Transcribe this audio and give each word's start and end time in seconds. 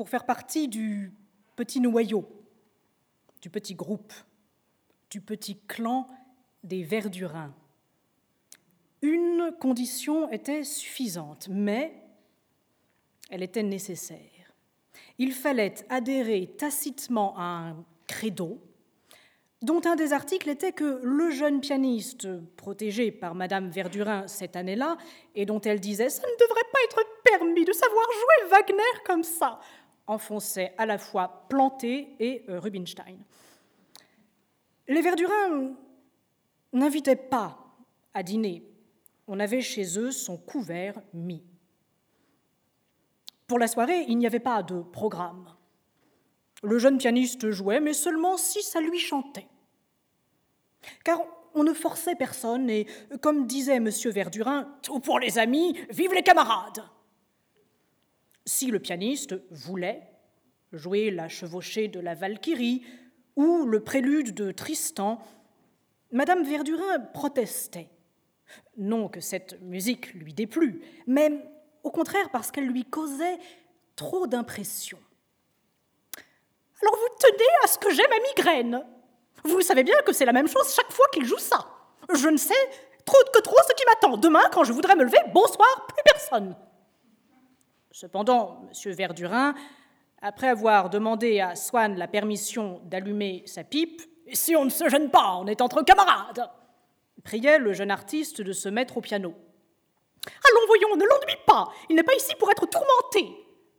pour 0.00 0.08
faire 0.08 0.24
partie 0.24 0.66
du 0.66 1.12
petit 1.56 1.78
noyau, 1.78 2.26
du 3.42 3.50
petit 3.50 3.74
groupe, 3.74 4.14
du 5.10 5.20
petit 5.20 5.58
clan 5.68 6.06
des 6.64 6.82
Verdurins. 6.82 7.52
Une 9.02 9.52
condition 9.60 10.30
était 10.30 10.64
suffisante, 10.64 11.48
mais 11.50 11.92
elle 13.28 13.42
était 13.42 13.62
nécessaire. 13.62 14.54
Il 15.18 15.34
fallait 15.34 15.74
adhérer 15.90 16.54
tacitement 16.56 17.36
à 17.36 17.42
un 17.42 17.84
credo 18.06 18.58
dont 19.60 19.82
un 19.84 19.96
des 19.96 20.14
articles 20.14 20.48
était 20.48 20.72
que 20.72 21.00
le 21.02 21.30
jeune 21.30 21.60
pianiste, 21.60 22.26
protégé 22.56 23.10
par 23.10 23.34
Madame 23.34 23.68
Verdurin 23.68 24.26
cette 24.26 24.56
année-là, 24.56 24.96
et 25.34 25.44
dont 25.44 25.60
elle 25.60 25.78
disait⁇ 25.78 26.06
Ça 26.08 26.22
ne 26.22 26.46
devrait 26.46 26.70
pas 26.72 26.78
être 26.86 27.06
permis 27.22 27.66
de 27.66 27.72
savoir 27.74 28.06
jouer 28.10 28.48
Wagner 28.48 29.00
comme 29.04 29.24
ça!⁇ 29.24 29.60
enfonçait 30.10 30.74
à 30.76 30.86
la 30.86 30.98
fois 30.98 31.46
Planté 31.48 32.16
et 32.18 32.44
euh, 32.48 32.58
Rubinstein. 32.58 33.16
Les 34.88 35.02
Verdurins 35.02 35.72
n'invitaient 36.72 37.14
pas 37.14 37.56
à 38.12 38.24
dîner. 38.24 38.64
On 39.28 39.38
avait 39.38 39.60
chez 39.60 39.98
eux 39.98 40.10
son 40.10 40.36
couvert 40.36 41.00
mis. 41.14 41.44
Pour 43.46 43.60
la 43.60 43.68
soirée, 43.68 44.04
il 44.08 44.18
n'y 44.18 44.26
avait 44.26 44.40
pas 44.40 44.64
de 44.64 44.82
programme. 44.82 45.54
Le 46.64 46.78
jeune 46.78 46.98
pianiste 46.98 47.50
jouait, 47.50 47.80
mais 47.80 47.92
seulement 47.92 48.36
si 48.36 48.62
ça 48.62 48.80
lui 48.80 48.98
chantait. 48.98 49.48
Car 51.04 51.20
on 51.54 51.62
ne 51.62 51.72
forçait 51.72 52.16
personne, 52.16 52.68
et 52.68 52.86
comme 53.20 53.46
disait 53.46 53.76
M. 53.76 53.88
Verdurin, 54.06 54.76
tout 54.82 54.98
pour 54.98 55.20
les 55.20 55.38
amis, 55.38 55.78
vive 55.90 56.12
les 56.12 56.22
camarades 56.22 56.82
Si 58.60 58.66
le 58.66 58.78
pianiste 58.78 59.36
voulait 59.50 60.02
jouer 60.74 61.10
la 61.10 61.30
chevauchée 61.30 61.88
de 61.88 61.98
la 61.98 62.14
Valkyrie 62.14 62.84
ou 63.34 63.64
le 63.64 63.82
prélude 63.82 64.34
de 64.34 64.52
Tristan, 64.52 65.18
Madame 66.12 66.44
Verdurin 66.44 66.98
protestait. 67.14 67.88
Non 68.76 69.08
que 69.08 69.22
cette 69.22 69.58
musique 69.62 70.12
lui 70.12 70.34
déplût, 70.34 70.82
mais 71.06 71.42
au 71.84 71.90
contraire 71.90 72.28
parce 72.32 72.50
qu'elle 72.50 72.66
lui 72.66 72.84
causait 72.84 73.38
trop 73.96 74.26
d'impression. 74.26 74.98
Alors 76.82 76.96
vous 76.98 77.16
tenez 77.18 77.50
à 77.64 77.66
ce 77.66 77.78
que 77.78 77.90
j'ai 77.94 78.06
ma 78.08 78.28
migraine. 78.28 78.86
Vous 79.42 79.62
savez 79.62 79.84
bien 79.84 79.96
que 80.04 80.12
c'est 80.12 80.26
la 80.26 80.34
même 80.34 80.48
chose 80.48 80.74
chaque 80.74 80.92
fois 80.92 81.06
qu'il 81.14 81.24
joue 81.24 81.38
ça. 81.38 81.66
Je 82.14 82.28
ne 82.28 82.36
sais 82.36 82.68
trop 83.06 83.16
que 83.32 83.40
trop 83.40 83.56
ce 83.66 83.72
qui 83.72 83.86
m'attend. 83.86 84.18
Demain, 84.18 84.50
quand 84.52 84.64
je 84.64 84.74
voudrais 84.74 84.96
me 84.96 85.04
lever, 85.04 85.16
bonsoir, 85.32 85.86
plus 85.86 86.02
personne. 86.04 86.54
Cependant, 88.00 88.62
M. 88.62 88.92
Verdurin, 88.92 89.54
après 90.22 90.48
avoir 90.48 90.88
demandé 90.88 91.38
à 91.40 91.54
Swann 91.54 91.98
la 91.98 92.08
permission 92.08 92.80
d'allumer 92.86 93.42
sa 93.44 93.62
pipe, 93.62 94.00
si 94.32 94.56
on 94.56 94.64
ne 94.64 94.70
se 94.70 94.88
gêne 94.88 95.10
pas, 95.10 95.36
on 95.38 95.46
est 95.46 95.60
entre 95.60 95.82
camarades, 95.82 96.50
priait 97.22 97.58
le 97.58 97.74
jeune 97.74 97.90
artiste 97.90 98.40
de 98.40 98.54
se 98.54 98.70
mettre 98.70 98.96
au 98.96 99.02
piano. 99.02 99.34
Allons, 100.24 100.66
voyons, 100.66 100.96
ne 100.96 101.04
l'ennuie 101.04 101.42
pas, 101.46 101.68
il 101.90 101.96
n'est 101.96 102.02
pas 102.02 102.14
ici 102.14 102.34
pour 102.38 102.50
être 102.50 102.64
tourmenté, 102.64 103.36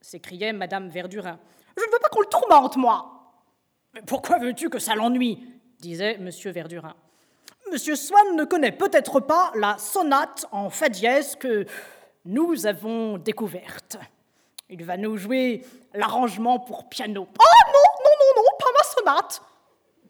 s'écriait 0.00 0.52
Madame 0.52 0.90
Verdurin. 0.90 1.40
Je 1.76 1.82
ne 1.82 1.90
veux 1.90 1.98
pas 2.00 2.08
qu'on 2.08 2.20
le 2.20 2.26
tourmente, 2.26 2.76
moi. 2.76 3.34
Pourquoi 4.06 4.38
veux-tu 4.38 4.70
que 4.70 4.78
ça 4.78 4.94
l'ennuie? 4.94 5.44
disait 5.80 6.20
M. 6.20 6.30
Verdurin. 6.52 6.94
Monsieur 7.72 7.96
Swann 7.96 8.36
ne 8.36 8.44
connaît 8.44 8.70
peut-être 8.70 9.18
pas 9.18 9.50
la 9.56 9.76
sonate 9.76 10.46
en 10.52 10.70
fa 10.70 10.88
dièse 10.88 11.34
que 11.34 11.66
nous 12.24 12.66
avons 12.66 13.18
découverte. 13.18 13.98
Il 14.70 14.84
va 14.84 14.96
nous 14.96 15.16
jouer 15.16 15.64
l'arrangement 15.92 16.58
pour 16.58 16.88
piano. 16.88 17.28
Ah 17.38 17.66
non, 17.66 18.04
non, 18.04 18.10
non, 18.20 18.42
non, 18.42 18.58
pas 18.58 18.72
ma 18.72 18.84
sonate 18.84 19.42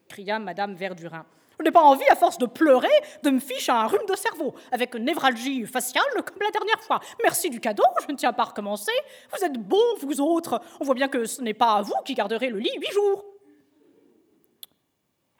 cria 0.07 0.39
Madame 0.39 0.75
Verdurin. 0.75 1.25
Je 1.57 1.63
n'ai 1.63 1.71
pas 1.71 1.81
envie, 1.81 2.07
à 2.09 2.15
force 2.15 2.37
de 2.37 2.45
pleurer, 2.45 2.89
de 3.23 3.29
me 3.29 3.39
ficher 3.39 3.71
un 3.71 3.87
rhume 3.87 4.05
de 4.09 4.15
cerveau, 4.15 4.53
avec 4.71 4.93
névralgie 4.95 5.65
faciale 5.65 6.03
comme 6.13 6.41
la 6.41 6.51
dernière 6.51 6.81
fois. 6.83 6.99
Merci 7.23 7.49
du 7.49 7.61
cadeau, 7.61 7.83
je 8.05 8.11
ne 8.11 8.17
tiens 8.17 8.33
pas 8.33 8.43
à 8.43 8.45
recommencer. 8.47 8.91
Vous 9.31 9.43
êtes 9.43 9.53
bons, 9.53 9.95
vous 10.01 10.19
autres. 10.19 10.61
On 10.81 10.83
voit 10.83 10.95
bien 10.95 11.07
que 11.07 11.25
ce 11.25 11.41
n'est 11.41 11.53
pas 11.53 11.81
vous 11.81 11.95
qui 12.03 12.13
garderez 12.13 12.49
le 12.49 12.59
lit 12.59 12.77
huit 12.77 12.91
jours. 12.91 13.25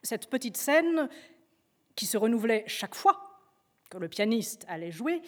Cette 0.04 0.30
petite 0.30 0.56
scène, 0.56 1.10
qui 1.96 2.06
se 2.06 2.18
renouvelait 2.18 2.64
chaque 2.68 2.96
fois 2.96 3.40
que 3.90 3.98
le 3.98 4.08
pianiste 4.08 4.66
allait 4.70 4.92
jouer, 4.92 5.22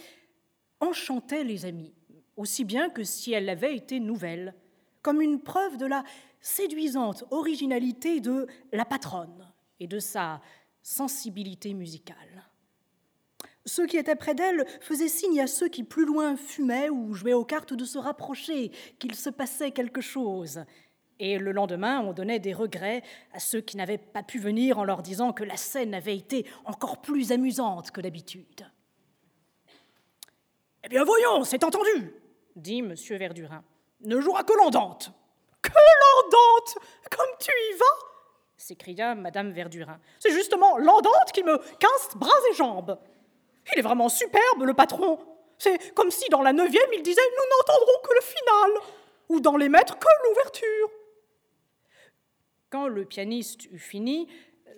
enchantait 0.80 1.44
les 1.44 1.66
amis, 1.66 1.94
aussi 2.36 2.64
bien 2.66 2.90
que 2.90 3.04
si 3.04 3.34
elle 3.34 3.50
avait 3.50 3.76
été 3.76 4.00
nouvelle, 4.00 4.56
comme 5.02 5.22
une 5.22 5.42
preuve 5.42 5.78
de 5.78 5.86
la 5.86 6.04
séduisante 6.42 7.24
originalité 7.32 8.20
de 8.20 8.48
la 8.72 8.86
patronne 8.86 9.52
et 9.80 9.88
de 9.88 10.00
sa 10.00 10.42
sensibilité 10.82 11.74
musicale. 11.74 12.48
Ceux 13.66 13.86
qui 13.86 13.98
étaient 13.98 14.16
près 14.16 14.34
d'elle 14.34 14.66
faisaient 14.80 15.10
signe 15.10 15.42
à 15.42 15.48
ceux 15.48 15.68
qui 15.68 15.84
plus 15.84 16.06
loin 16.06 16.38
fumaient 16.38 16.90
ou 16.90 17.14
jouaient 17.14 17.34
aux 17.34 17.44
cartes 17.44 17.74
de 17.74 17.84
se 17.84 17.98
rapprocher, 17.98 18.72
qu'il 18.98 19.14
se 19.14 19.30
passait 19.30 19.72
quelque 19.72 20.00
chose. 20.00 20.64
Et 21.20 21.38
le 21.38 21.52
lendemain, 21.52 22.00
on 22.00 22.14
donnait 22.14 22.40
des 22.40 22.54
regrets 22.54 23.04
à 23.34 23.40
ceux 23.40 23.60
qui 23.60 23.76
n'avaient 23.76 23.98
pas 23.98 24.24
pu 24.24 24.40
venir 24.40 24.80
en 24.80 24.86
leur 24.86 25.02
disant 25.02 25.34
que 25.34 25.44
la 25.44 25.58
scène 25.58 25.94
avait 25.94 26.16
été 26.16 26.46
encore 26.64 27.02
plus 27.02 27.34
amusante 27.34 27.92
que 27.92 28.00
d'habitude. 28.00 28.72
Eh 30.88 30.90
bien 30.90 31.04
voyons, 31.04 31.44
c'est 31.44 31.66
entendu, 31.66 32.14
dit 32.56 32.80
M. 32.80 32.96
Verdurin. 32.96 33.62
Ne 34.00 34.22
jouera 34.22 34.44
que 34.44 34.54
l'andante. 34.54 35.12
Que 35.62 35.70
l'andante 35.74 36.78
Comme 37.12 37.28
tu 37.42 37.52
y 37.52 37.78
vas 37.78 38.08
s'écria 38.56 39.14
Madame 39.14 39.52
Verdurin. 39.52 40.00
C'est 40.18 40.32
justement 40.32 40.78
l'andante 40.78 41.34
qui 41.34 41.44
me 41.44 41.58
casse 41.58 42.16
bras 42.16 42.32
et 42.50 42.54
jambes. 42.54 42.98
Il 43.74 43.80
est 43.80 43.82
vraiment 43.82 44.08
superbe, 44.08 44.64
le 44.64 44.74
patron. 44.74 45.20
C'est 45.58 45.94
comme 45.94 46.10
si 46.10 46.30
dans 46.30 46.42
la 46.42 46.54
neuvième, 46.54 46.90
il 46.94 47.04
disait 47.04 47.20
Nous 47.36 47.58
n'entendrons 47.58 48.00
que 48.02 48.14
le 48.14 48.22
final, 48.22 48.72
ou 49.28 49.42
dans 49.42 49.58
les 49.58 49.68
maîtres 49.68 50.00
que 50.00 50.08
l'ouverture. 50.24 50.90
Quand 52.70 52.88
le 52.88 53.04
pianiste 53.04 53.66
eut 53.66 53.78
fini, 53.78 54.30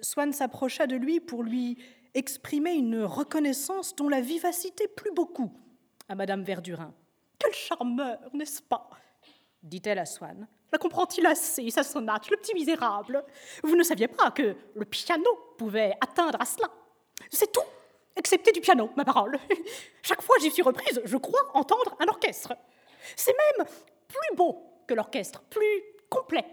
Swann 0.01 0.33
s'approcha 0.33 0.87
de 0.87 0.95
lui 0.95 1.19
pour 1.19 1.43
lui 1.43 1.77
exprimer 2.15 2.71
une 2.71 3.03
reconnaissance 3.03 3.95
dont 3.95 4.09
la 4.09 4.21
vivacité 4.21 4.87
plut 4.87 5.13
beaucoup 5.13 5.53
à 6.09 6.15
Madame 6.15 6.43
Verdurin. 6.43 6.93
Quel 7.37 7.53
charmeur, 7.53 8.19
n'est-ce 8.33 8.61
pas? 8.61 8.89
dit-elle 9.63 9.99
à 9.99 10.05
Swann. 10.05 10.47
La 10.71 10.77
comprend-il 10.77 11.25
assez, 11.25 11.69
sa 11.69 11.83
sonate, 11.83 12.29
le 12.29 12.37
petit 12.37 12.53
misérable? 12.53 13.23
Vous 13.63 13.75
ne 13.75 13.83
saviez 13.83 14.07
pas 14.07 14.31
que 14.31 14.55
le 14.75 14.85
piano 14.85 15.29
pouvait 15.57 15.93
atteindre 15.99 16.39
à 16.39 16.45
cela? 16.45 16.69
C'est 17.29 17.51
tout, 17.51 17.65
excepté 18.15 18.51
du 18.51 18.61
piano, 18.61 18.89
ma 18.95 19.03
parole. 19.03 19.37
Chaque 20.01 20.21
fois 20.21 20.35
j'y 20.41 20.51
suis 20.51 20.61
reprise, 20.61 21.01
je 21.03 21.17
crois 21.17 21.41
entendre 21.53 21.95
un 21.99 22.07
orchestre. 22.07 22.53
C'est 23.15 23.35
même 23.57 23.67
plus 24.07 24.35
beau 24.35 24.63
que 24.87 24.93
l'orchestre, 24.93 25.41
plus 25.49 25.83
complet. 26.09 26.45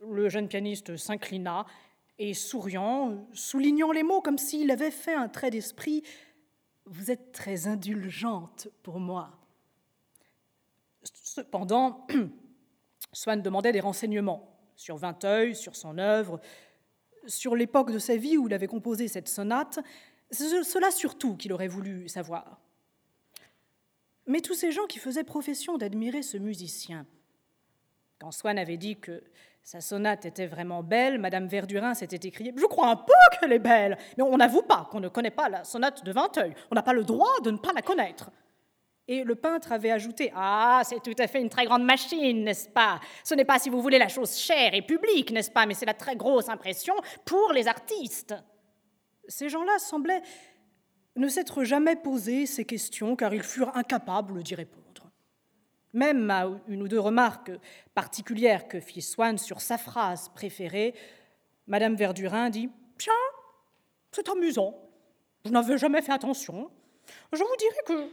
Le 0.00 0.28
jeune 0.28 0.48
pianiste 0.48 0.96
s'inclina 0.96 1.66
et, 2.18 2.34
souriant, 2.34 3.26
soulignant 3.32 3.92
les 3.92 4.02
mots 4.02 4.20
comme 4.20 4.38
s'il 4.38 4.70
avait 4.70 4.90
fait 4.90 5.14
un 5.14 5.28
trait 5.28 5.50
d'esprit, 5.50 6.02
Vous 6.90 7.10
êtes 7.10 7.32
très 7.32 7.66
indulgente 7.66 8.68
pour 8.82 8.98
moi. 8.98 9.30
Cependant, 11.02 12.06
Swann 13.12 13.42
demandait 13.42 13.72
des 13.72 13.80
renseignements 13.80 14.58
sur 14.74 14.96
Vinteuil, 14.96 15.54
sur 15.54 15.76
son 15.76 15.98
œuvre, 15.98 16.40
sur 17.26 17.54
l'époque 17.56 17.92
de 17.92 17.98
sa 17.98 18.16
vie 18.16 18.38
où 18.38 18.46
il 18.48 18.54
avait 18.54 18.66
composé 18.66 19.06
cette 19.06 19.28
sonate. 19.28 19.80
C'est 20.30 20.62
cela 20.64 20.90
surtout 20.90 21.36
qu'il 21.36 21.52
aurait 21.52 21.68
voulu 21.68 22.08
savoir. 22.08 22.58
Mais 24.26 24.40
tous 24.40 24.54
ces 24.54 24.72
gens 24.72 24.86
qui 24.86 24.98
faisaient 24.98 25.24
profession 25.24 25.76
d'admirer 25.76 26.22
ce 26.22 26.38
musicien, 26.38 27.06
quand 28.18 28.32
Swann 28.32 28.58
avait 28.58 28.76
dit 28.76 28.96
que 28.96 29.22
sa 29.68 29.82
sonate 29.82 30.24
était 30.24 30.46
vraiment 30.46 30.82
belle. 30.82 31.18
Madame 31.18 31.46
Verdurin 31.46 31.92
s'était 31.92 32.26
écriée 32.26 32.54
Je 32.56 32.64
crois 32.64 32.88
un 32.88 32.96
peu 32.96 33.12
qu'elle 33.38 33.52
est 33.52 33.58
belle, 33.58 33.98
mais 34.16 34.22
on 34.22 34.38
n'avoue 34.38 34.62
pas 34.62 34.88
qu'on 34.90 34.98
ne 34.98 35.08
connaît 35.08 35.30
pas 35.30 35.50
la 35.50 35.62
sonate 35.62 36.02
de 36.06 36.10
Vinteuil. 36.10 36.54
On 36.70 36.74
n'a 36.74 36.82
pas 36.82 36.94
le 36.94 37.04
droit 37.04 37.38
de 37.44 37.50
ne 37.50 37.58
pas 37.58 37.74
la 37.74 37.82
connaître. 37.82 38.30
Et 39.06 39.24
le 39.24 39.34
peintre 39.34 39.72
avait 39.72 39.90
ajouté 39.90 40.32
Ah, 40.34 40.80
c'est 40.84 41.02
tout 41.02 41.14
à 41.18 41.26
fait 41.26 41.42
une 41.42 41.50
très 41.50 41.66
grande 41.66 41.84
machine, 41.84 42.44
n'est-ce 42.44 42.70
pas? 42.70 42.98
Ce 43.22 43.34
n'est 43.34 43.44
pas, 43.44 43.58
si 43.58 43.68
vous 43.68 43.82
voulez, 43.82 43.98
la 43.98 44.08
chose 44.08 44.38
chère 44.38 44.72
et 44.72 44.80
publique, 44.80 45.32
n'est-ce 45.32 45.50
pas? 45.50 45.66
Mais 45.66 45.74
c'est 45.74 45.84
la 45.84 45.92
très 45.92 46.16
grosse 46.16 46.48
impression 46.48 46.94
pour 47.26 47.52
les 47.52 47.68
artistes. 47.68 48.34
Ces 49.26 49.50
gens-là 49.50 49.78
semblaient 49.78 50.22
ne 51.14 51.28
s'être 51.28 51.64
jamais 51.64 51.96
posé 51.96 52.46
ces 52.46 52.64
questions 52.64 53.16
car 53.16 53.34
ils 53.34 53.42
furent 53.42 53.76
incapables 53.76 54.42
d'y 54.42 54.54
répondre. 54.54 54.87
Même 55.94 56.30
à 56.30 56.48
une 56.68 56.82
ou 56.82 56.88
deux 56.88 57.00
remarques 57.00 57.50
particulières 57.94 58.68
que 58.68 58.80
fit 58.80 59.02
Swann 59.02 59.38
sur 59.38 59.60
sa 59.60 59.78
phrase 59.78 60.28
préférée, 60.34 60.94
Madame 61.66 61.94
Verdurin 61.94 62.50
dit 62.50 62.70
Tiens, 62.98 63.12
c'est 64.12 64.28
amusant. 64.28 64.74
Je 65.44 65.50
n'avais 65.50 65.78
jamais 65.78 66.02
fait 66.02 66.12
attention. 66.12 66.70
Je 67.32 67.38
vous 67.38 67.56
dirais 67.58 67.82
que 67.86 68.10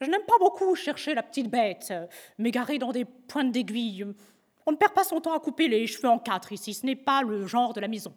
Je 0.00 0.06
n'aime 0.10 0.24
pas 0.26 0.38
beaucoup 0.38 0.74
chercher 0.74 1.14
la 1.14 1.22
petite 1.22 1.50
bête, 1.50 1.92
m'égarer 2.38 2.78
dans 2.78 2.92
des 2.92 3.04
pointes 3.04 3.52
d'aiguille. 3.52 4.06
On 4.66 4.72
ne 4.72 4.76
perd 4.76 4.92
pas 4.92 5.04
son 5.04 5.20
temps 5.20 5.34
à 5.34 5.40
couper 5.40 5.68
les 5.68 5.86
cheveux 5.86 6.08
en 6.08 6.18
quatre 6.18 6.52
ici, 6.52 6.74
ce 6.74 6.84
n'est 6.84 6.96
pas 6.96 7.22
le 7.22 7.46
genre 7.46 7.72
de 7.74 7.80
la 7.80 7.88
maison. 7.88 8.14